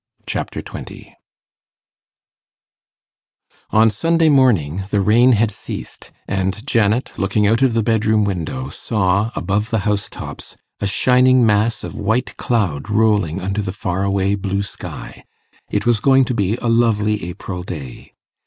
[0.25, 1.15] Chapter 20
[3.69, 8.69] On Sunday morning the rain had ceased, and Janet, looking out of the bedroom window,
[8.69, 14.03] saw, above the house tops, a shining mass of white cloud rolling under the far
[14.03, 15.23] away blue sky.
[15.69, 18.11] It was going to be a lovely April day.